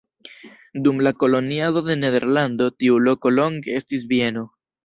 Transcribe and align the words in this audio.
Dum 0.85 1.03
la 1.07 1.11
koloniado 1.25 1.83
de 1.89 1.97
Nederlando 2.05 2.71
tiu 2.79 2.99
loko 3.11 3.37
longe 3.39 3.81
estis 3.83 4.09
bieno. 4.17 4.49